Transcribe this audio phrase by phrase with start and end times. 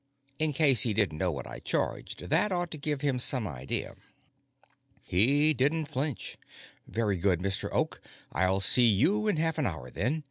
[0.39, 3.93] In case he didn't know what I charged, that ought to give him some idea.
[5.03, 6.39] He didn't flinch.
[6.87, 7.69] "Very good, Mr.
[7.71, 8.01] Oak.
[8.31, 10.19] I'll see you in half an hour, then.